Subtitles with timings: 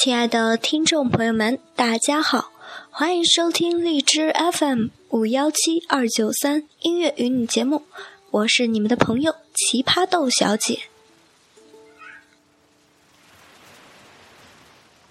[0.00, 2.52] 亲爱的听众朋友们，大家好，
[2.88, 7.82] 欢迎收听荔枝 FM 五幺七二九三音乐与你节目，
[8.30, 10.82] 我是你们的朋友奇葩豆小姐。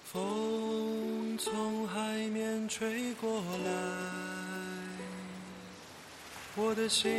[0.04, 3.72] 风从海面吹过来，
[6.56, 7.12] 我的心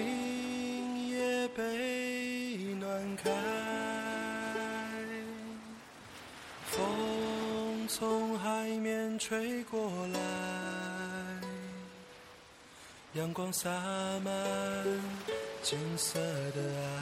[1.12, 3.59] 也被暖开。
[8.00, 10.20] 从海面吹过来，
[13.16, 13.70] 阳光洒
[14.24, 14.34] 满
[15.62, 17.02] 金色的爱。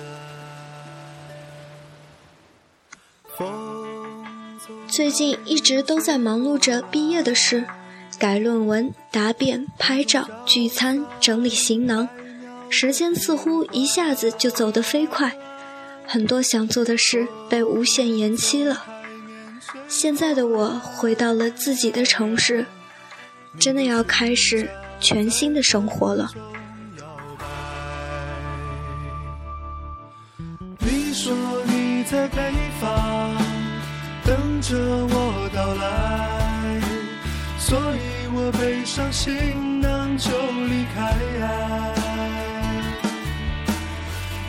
[3.38, 4.26] 风
[4.66, 7.64] 从最近一直都在忙碌着毕业的事，
[8.18, 12.10] 改论文、答辩、拍照、聚餐、整理行囊，
[12.72, 15.38] 时间似乎一下子就走得飞快，
[16.08, 18.97] 很多想做的事被无限延期了。
[19.88, 22.66] 现在的我回到了自己的城市，
[23.60, 26.30] 真的要开始全新的生活了。
[30.80, 33.36] 你说你在北方
[34.24, 36.82] 等着我到来，
[37.60, 40.30] 所以我背上行囊就
[40.68, 41.16] 离开。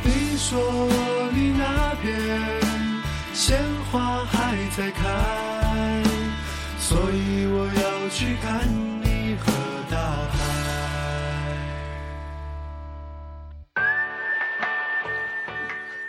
[0.04, 0.88] 你说
[1.32, 2.67] 你那边
[3.90, 6.02] 花还在开，
[6.78, 8.68] 所以我要去看
[9.02, 9.50] 你和
[9.90, 9.96] 大
[10.28, 10.36] 海。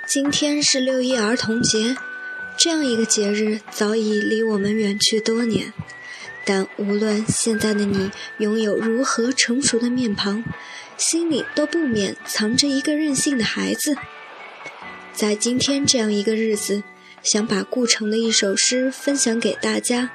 [0.05, 1.95] 今天是六一儿童节，
[2.57, 5.71] 这样一个节日早已离我们远去多年。
[6.43, 10.43] 但无论现在的你拥有如何成熟的面庞，
[10.97, 13.95] 心里都不免藏着一个任性的孩子。
[15.13, 16.83] 在今天这样一个日子，
[17.23, 20.11] 想把顾城的一首诗分享给大家，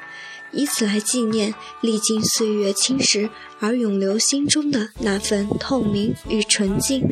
[0.52, 3.28] 以此来纪念历经岁月侵蚀
[3.60, 7.02] 而永留心中的那份透明与纯净。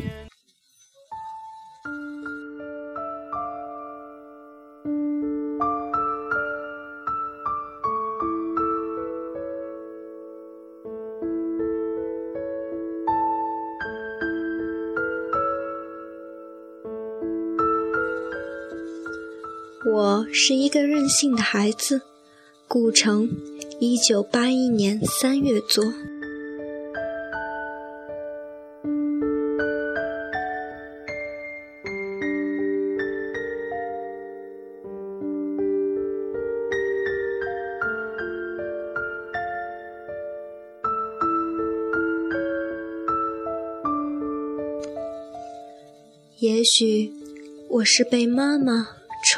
[20.35, 22.01] 是一个任性的孩子，
[22.67, 23.29] 顾城，
[23.79, 25.93] 一九八一年三月作。
[46.39, 47.13] 也许
[47.69, 49.02] 我是被妈妈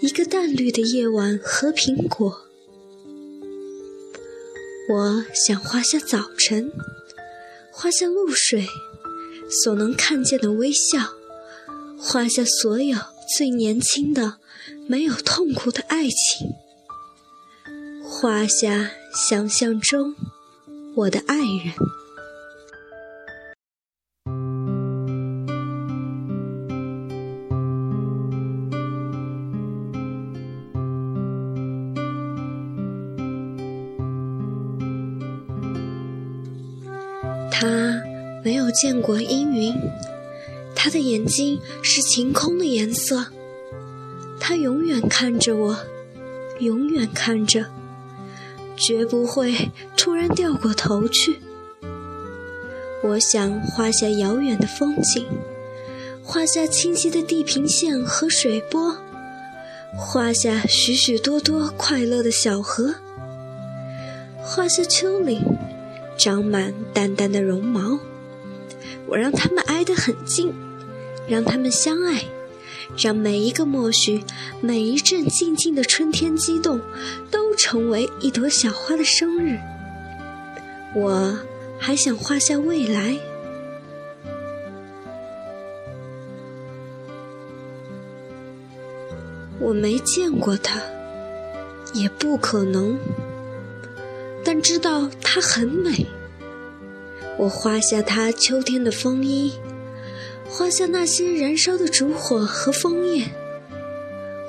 [0.00, 2.42] 一个淡绿的夜晚和苹果。
[4.88, 6.72] 我想画下早晨，
[7.72, 8.66] 画下露水
[9.50, 11.14] 所能看见的微笑，
[11.98, 12.96] 画下所有
[13.36, 14.38] 最年轻的、
[14.86, 16.52] 没有痛苦的爱情，
[18.04, 20.14] 画下想象中
[20.94, 21.74] 我的爱人。
[37.60, 38.00] 他
[38.44, 39.74] 没有见过阴云，
[40.76, 43.26] 他的眼睛是晴空的颜色。
[44.38, 45.76] 他永远看着我，
[46.60, 47.66] 永远看着，
[48.76, 51.40] 绝不会突然掉过头去。
[53.02, 55.26] 我想画下遥远的风景，
[56.22, 58.96] 画下清晰的地平线和水波，
[59.96, 62.94] 画下许许多多快乐的小河，
[64.44, 65.44] 画下丘陵。
[66.18, 68.00] 长满淡淡的绒毛，
[69.06, 70.52] 我让它们挨得很近，
[71.28, 72.24] 让它们相爱，
[73.00, 74.24] 让每一个默许，
[74.60, 76.80] 每一阵静静的春天激动，
[77.30, 79.58] 都成为一朵小花的生日。
[80.96, 81.38] 我
[81.78, 83.16] 还想画下未来，
[89.60, 90.80] 我没见过他，
[91.94, 92.98] 也不可能。
[94.50, 96.06] 但知道它很美。
[97.36, 99.52] 我画下它秋天的风衣，
[100.48, 103.26] 画下那些燃烧的烛火和枫叶，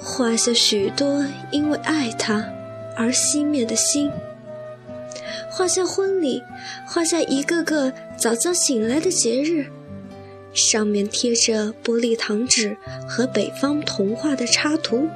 [0.01, 2.49] 画下许多因为爱它
[2.95, 4.09] 而熄灭的心。
[5.51, 6.41] 画下婚礼，
[6.87, 9.65] 画下一个个早早醒来的节日，
[10.53, 15.09] 上面贴着玻璃糖纸和北方童话的插图。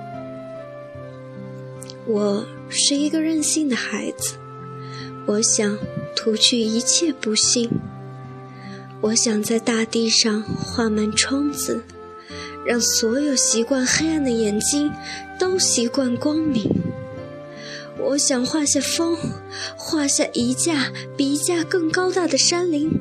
[2.05, 4.35] 我是一个任性的孩子，
[5.25, 5.77] 我想
[6.15, 7.69] 涂去一切不幸。
[9.01, 11.81] 我想在大地上画满窗子，
[12.65, 14.91] 让所有习惯黑暗的眼睛
[15.39, 16.69] 都习惯光明。
[17.99, 19.17] 我想画下风，
[19.77, 22.99] 画下一架比一架更高大的山林，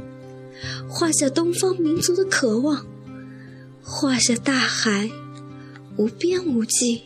[0.88, 2.86] 画下东方民族的渴望，
[3.82, 5.10] 画下大海
[5.96, 7.02] 无边无际、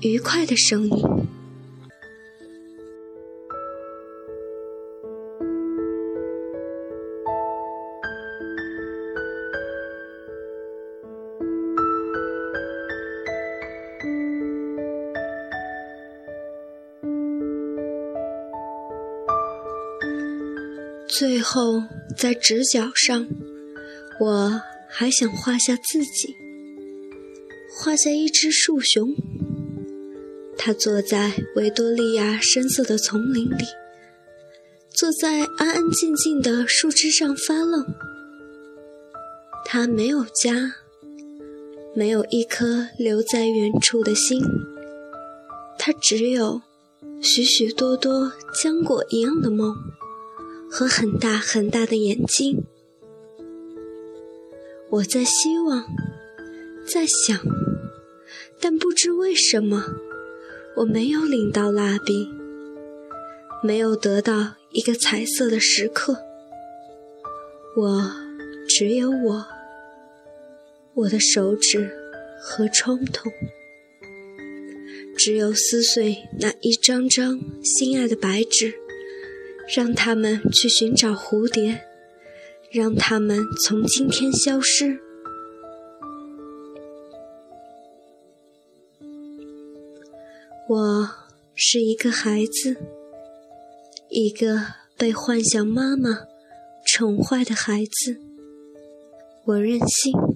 [0.00, 1.11] 愉快的声音。
[21.14, 21.82] 最后，
[22.16, 23.28] 在直角上，
[24.18, 26.34] 我还想画下自己，
[27.76, 29.14] 画下一只树熊。
[30.56, 33.64] 它坐在维多利亚深色的丛林里，
[34.88, 37.84] 坐在安安静静的树枝上发愣。
[39.66, 40.76] 它没有家，
[41.94, 44.42] 没有一颗留在远处的心，
[45.78, 46.62] 它只有
[47.20, 49.76] 许许多多浆果一样的梦。
[50.74, 52.64] 和很大很大的眼睛，
[54.88, 55.84] 我在希望，
[56.90, 57.38] 在想，
[58.58, 59.84] 但不知为什么，
[60.76, 62.26] 我没有领到蜡笔，
[63.62, 66.16] 没有得到一个彩色的时刻。
[67.76, 68.10] 我
[68.66, 69.46] 只有我，
[70.94, 71.90] 我的手指
[72.40, 73.30] 和冲痛，
[75.18, 78.81] 只有撕碎那一张张心爱的白纸。
[79.74, 81.80] 让他们去寻找蝴蝶，
[82.70, 85.00] 让他们从今天消失。
[90.68, 91.10] 我
[91.54, 92.76] 是一个孩子，
[94.10, 94.60] 一个
[94.98, 96.26] 被幻想妈妈
[96.84, 98.20] 宠坏的孩子。
[99.46, 100.31] 我任性。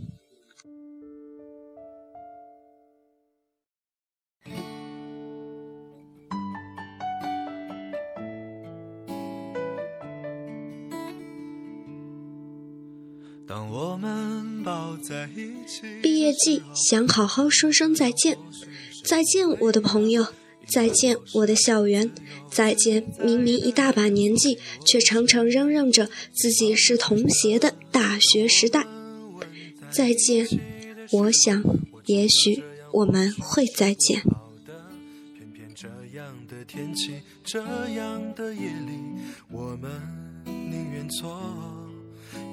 [13.47, 15.83] 当我们抱在一起。
[16.03, 18.37] 毕业季，想好好说声再见，
[19.05, 20.27] 再见我的朋友，
[20.67, 22.11] 再见我的校园，
[22.51, 28.85] 再见明明一大把年纪，却常常嚷嚷着自己是童鞋的大学时代，
[29.91, 30.49] 再见。
[31.13, 31.63] 我想，
[32.07, 34.23] 也许我们会再见。
[35.37, 35.87] 偏偏这
[36.19, 38.99] 样的天气，这样的夜里，
[39.53, 39.89] 我们
[40.45, 41.76] 宁愿错。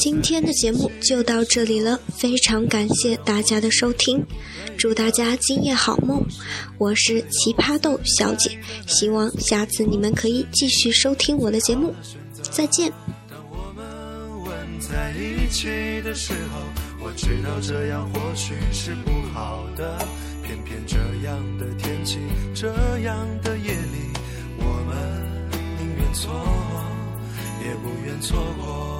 [0.00, 4.24] 今天的节目就到这里了，非常感谢大家的收听，
[4.78, 6.24] 祝大家今夜好梦。
[6.78, 11.94] 我是奇葩豆小姐，希望下次你们可以继续收听我的节目，
[12.50, 12.90] 再见。
[13.28, 13.84] 当我们
[14.44, 15.66] 吻在一起
[16.00, 19.98] 的时候，我知道这样或许是不好的，
[20.42, 22.16] 偏偏这样的天气，
[22.54, 22.68] 这
[23.00, 24.18] 样的夜里，
[24.60, 26.32] 我们宁愿错，
[27.62, 28.99] 也不愿错过。